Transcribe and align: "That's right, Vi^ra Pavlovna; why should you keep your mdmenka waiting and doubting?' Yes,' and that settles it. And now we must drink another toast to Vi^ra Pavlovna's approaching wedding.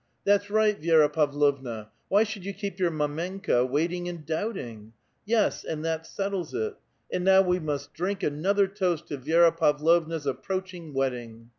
"That's 0.25 0.49
right, 0.49 0.81
Vi^ra 0.81 1.13
Pavlovna; 1.13 1.91
why 2.07 2.23
should 2.23 2.43
you 2.43 2.55
keep 2.55 2.79
your 2.79 2.89
mdmenka 2.89 3.69
waiting 3.69 4.09
and 4.09 4.25
doubting?' 4.25 4.93
Yes,' 5.27 5.63
and 5.63 5.85
that 5.85 6.07
settles 6.07 6.55
it. 6.55 6.73
And 7.13 7.23
now 7.23 7.43
we 7.43 7.59
must 7.59 7.93
drink 7.93 8.23
another 8.23 8.65
toast 8.67 9.09
to 9.09 9.17
Vi^ra 9.19 9.55
Pavlovna's 9.55 10.25
approaching 10.25 10.95
wedding. 10.95 11.49